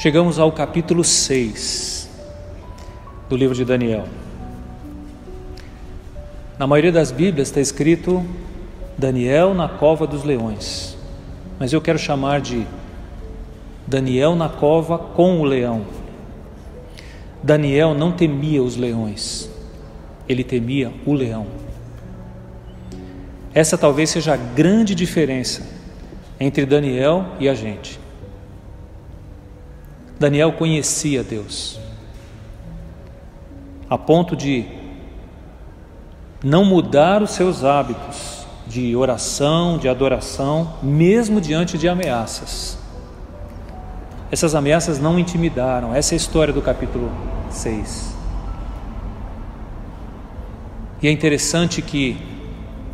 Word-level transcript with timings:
Chegamos 0.00 0.38
ao 0.38 0.50
capítulo 0.50 1.04
6 1.04 2.08
do 3.28 3.36
livro 3.36 3.54
de 3.54 3.66
Daniel. 3.66 4.06
Na 6.58 6.66
maioria 6.66 6.90
das 6.90 7.12
Bíblias 7.12 7.48
está 7.48 7.60
escrito 7.60 8.24
Daniel 8.96 9.52
na 9.52 9.68
cova 9.68 10.06
dos 10.06 10.24
leões, 10.24 10.96
mas 11.58 11.74
eu 11.74 11.82
quero 11.82 11.98
chamar 11.98 12.40
de 12.40 12.66
Daniel 13.86 14.34
na 14.34 14.48
cova 14.48 14.96
com 14.96 15.38
o 15.38 15.44
leão. 15.44 15.84
Daniel 17.42 17.92
não 17.92 18.10
temia 18.10 18.62
os 18.62 18.76
leões, 18.76 19.50
ele 20.26 20.42
temia 20.42 20.90
o 21.04 21.12
leão. 21.12 21.46
Essa 23.52 23.76
talvez 23.76 24.08
seja 24.08 24.32
a 24.32 24.38
grande 24.38 24.94
diferença 24.94 25.60
entre 26.40 26.64
Daniel 26.64 27.26
e 27.38 27.50
a 27.50 27.54
gente. 27.54 28.00
Daniel 30.20 30.52
conhecia 30.52 31.24
Deus, 31.24 31.80
a 33.88 33.96
ponto 33.96 34.36
de 34.36 34.66
não 36.44 36.62
mudar 36.62 37.22
os 37.22 37.30
seus 37.30 37.64
hábitos 37.64 38.46
de 38.66 38.94
oração, 38.94 39.78
de 39.78 39.88
adoração, 39.88 40.74
mesmo 40.82 41.40
diante 41.40 41.78
de 41.78 41.88
ameaças. 41.88 42.78
Essas 44.30 44.54
ameaças 44.54 44.98
não 44.98 45.18
intimidaram, 45.18 45.94
essa 45.94 46.14
é 46.14 46.16
a 46.16 46.18
história 46.18 46.52
do 46.52 46.60
capítulo 46.60 47.10
6. 47.50 48.14
E 51.00 51.08
é 51.08 51.10
interessante 51.10 51.80
que 51.80 52.18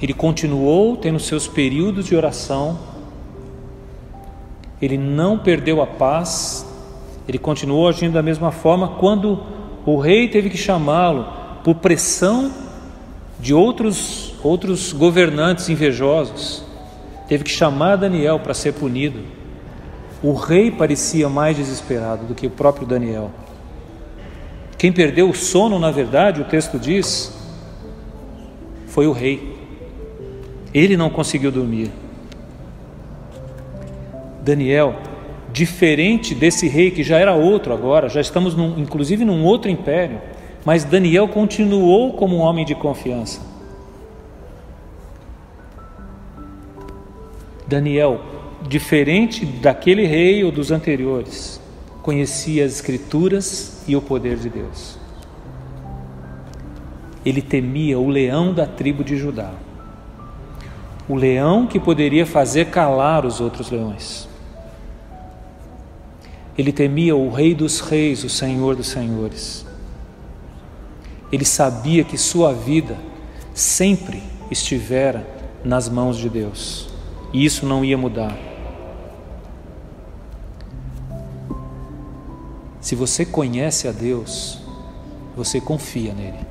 ele 0.00 0.14
continuou 0.14 0.96
tendo 0.96 1.20
seus 1.20 1.46
períodos 1.46 2.06
de 2.06 2.16
oração, 2.16 2.78
ele 4.80 4.96
não 4.96 5.38
perdeu 5.38 5.82
a 5.82 5.86
paz, 5.86 6.69
ele 7.30 7.38
continuou 7.38 7.88
agindo 7.88 8.14
da 8.14 8.22
mesma 8.22 8.50
forma 8.50 8.88
quando 8.88 9.40
o 9.86 9.96
rei 9.98 10.26
teve 10.26 10.50
que 10.50 10.56
chamá-lo 10.56 11.28
por 11.62 11.76
pressão 11.76 12.50
de 13.38 13.54
outros 13.54 14.34
outros 14.42 14.92
governantes 14.92 15.68
invejosos. 15.68 16.64
Teve 17.28 17.44
que 17.44 17.50
chamar 17.50 17.94
Daniel 17.94 18.40
para 18.40 18.52
ser 18.52 18.72
punido. 18.72 19.20
O 20.20 20.32
rei 20.32 20.72
parecia 20.72 21.28
mais 21.28 21.56
desesperado 21.56 22.26
do 22.26 22.34
que 22.34 22.48
o 22.48 22.50
próprio 22.50 22.84
Daniel. 22.84 23.30
Quem 24.76 24.90
perdeu 24.90 25.30
o 25.30 25.34
sono, 25.34 25.78
na 25.78 25.92
verdade, 25.92 26.40
o 26.40 26.44
texto 26.44 26.80
diz, 26.80 27.32
foi 28.88 29.06
o 29.06 29.12
rei. 29.12 29.56
Ele 30.74 30.96
não 30.96 31.10
conseguiu 31.10 31.52
dormir. 31.52 31.92
Daniel, 34.42 34.96
diferente 35.52 36.34
desse 36.34 36.68
rei 36.68 36.90
que 36.90 37.02
já 37.02 37.18
era 37.18 37.34
outro 37.34 37.72
agora, 37.72 38.08
já 38.08 38.20
estamos 38.20 38.54
num, 38.54 38.78
inclusive 38.78 39.24
num 39.24 39.44
outro 39.44 39.70
império, 39.70 40.20
mas 40.64 40.84
Daniel 40.84 41.28
continuou 41.28 42.12
como 42.12 42.36
um 42.36 42.40
homem 42.40 42.64
de 42.64 42.74
confiança. 42.74 43.40
Daniel, 47.66 48.20
diferente 48.68 49.46
daquele 49.46 50.04
rei 50.04 50.42
ou 50.44 50.50
dos 50.50 50.70
anteriores, 50.70 51.60
conhecia 52.02 52.64
as 52.64 52.72
Escrituras 52.72 53.84
e 53.86 53.94
o 53.94 54.02
poder 54.02 54.36
de 54.36 54.48
Deus. 54.48 54.98
Ele 57.24 57.42
temia 57.42 57.98
o 57.98 58.08
leão 58.08 58.52
da 58.52 58.66
tribo 58.66 59.04
de 59.04 59.16
Judá, 59.16 59.52
o 61.08 61.14
leão 61.14 61.66
que 61.66 61.78
poderia 61.78 62.24
fazer 62.24 62.66
calar 62.66 63.24
os 63.24 63.40
outros 63.40 63.70
leões. 63.70 64.29
Ele 66.60 66.72
temia 66.72 67.16
o 67.16 67.30
Rei 67.30 67.54
dos 67.54 67.80
Reis, 67.80 68.22
o 68.22 68.28
Senhor 68.28 68.76
dos 68.76 68.88
Senhores. 68.88 69.64
Ele 71.32 71.46
sabia 71.46 72.04
que 72.04 72.18
sua 72.18 72.52
vida 72.52 72.98
sempre 73.54 74.22
estivera 74.50 75.26
nas 75.64 75.88
mãos 75.88 76.18
de 76.18 76.28
Deus 76.28 76.90
e 77.32 77.46
isso 77.46 77.64
não 77.64 77.82
ia 77.82 77.96
mudar. 77.96 78.36
Se 82.78 82.94
você 82.94 83.24
conhece 83.24 83.88
a 83.88 83.92
Deus, 83.92 84.60
você 85.34 85.62
confia 85.62 86.12
nele. 86.12 86.46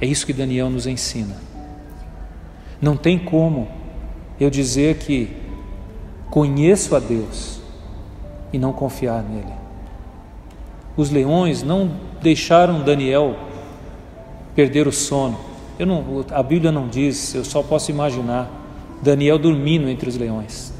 É 0.00 0.06
isso 0.06 0.26
que 0.26 0.32
Daniel 0.32 0.68
nos 0.68 0.88
ensina. 0.88 1.36
Não 2.82 2.96
tem 2.96 3.20
como 3.20 3.68
eu 4.40 4.50
dizer 4.50 4.98
que 4.98 5.30
conheço 6.28 6.96
a 6.96 6.98
Deus 6.98 7.62
e 8.54 8.58
não 8.58 8.72
confiar 8.72 9.20
nele. 9.22 9.52
Os 10.96 11.10
leões 11.10 11.64
não 11.64 11.90
deixaram 12.22 12.84
Daniel 12.84 13.34
perder 14.54 14.86
o 14.86 14.92
sono. 14.92 15.36
Eu 15.76 15.86
não, 15.86 16.24
a 16.30 16.40
Bíblia 16.40 16.70
não 16.70 16.86
diz, 16.86 17.34
eu 17.34 17.44
só 17.44 17.64
posso 17.64 17.90
imaginar 17.90 18.48
Daniel 19.02 19.38
dormindo 19.40 19.88
entre 19.88 20.08
os 20.08 20.16
leões 20.16 20.72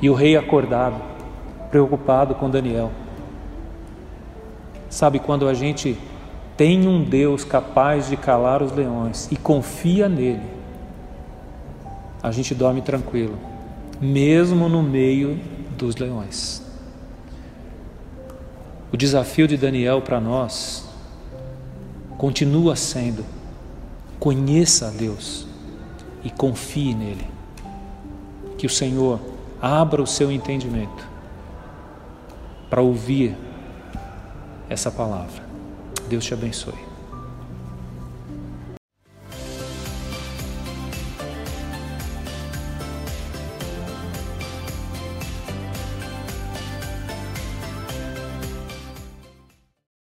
e 0.00 0.08
o 0.08 0.14
rei 0.14 0.38
acordado, 0.38 1.02
preocupado 1.70 2.34
com 2.34 2.48
Daniel. 2.48 2.90
Sabe 4.88 5.18
quando 5.18 5.46
a 5.46 5.52
gente 5.52 5.98
tem 6.56 6.88
um 6.88 7.04
Deus 7.04 7.44
capaz 7.44 8.08
de 8.08 8.16
calar 8.16 8.62
os 8.62 8.72
leões 8.72 9.30
e 9.30 9.36
confia 9.36 10.08
nele, 10.08 10.46
a 12.22 12.32
gente 12.32 12.54
dorme 12.54 12.80
tranquilo, 12.80 13.36
mesmo 14.00 14.66
no 14.66 14.82
meio 14.82 15.38
dos 15.76 15.94
leões. 15.96 16.67
O 18.92 18.96
desafio 18.96 19.46
de 19.46 19.56
Daniel 19.56 20.00
para 20.00 20.20
nós 20.20 20.88
continua 22.16 22.74
sendo: 22.74 23.24
conheça 24.18 24.88
a 24.88 24.90
Deus 24.90 25.46
e 26.24 26.30
confie 26.30 26.94
nele. 26.94 27.26
Que 28.56 28.66
o 28.66 28.70
Senhor 28.70 29.20
abra 29.60 30.02
o 30.02 30.06
seu 30.06 30.32
entendimento 30.32 31.06
para 32.68 32.82
ouvir 32.82 33.36
essa 34.68 34.90
palavra. 34.90 35.42
Deus 36.08 36.24
te 36.24 36.34
abençoe. 36.34 36.87